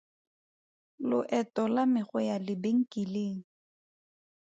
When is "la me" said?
1.75-2.01